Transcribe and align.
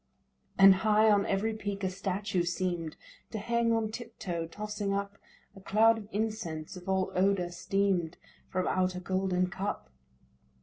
And 0.57 0.77
high 0.81 1.11
on 1.11 1.27
every 1.27 1.53
peak 1.53 1.83
a 1.83 1.89
statue 1.91 2.41
seem'd 2.41 2.95
To 3.29 3.37
hang 3.37 3.71
on 3.71 3.91
tiptoe, 3.91 4.47
tossing 4.47 4.91
up 4.95 5.19
A 5.55 5.61
cloud 5.61 5.99
of 5.99 6.09
incense 6.11 6.75
of 6.75 6.89
all 6.89 7.11
odour 7.13 7.51
steam'd 7.51 8.17
From 8.49 8.67
out 8.67 8.95
a 8.95 8.99
golden 8.99 9.51
cup. 9.51 9.91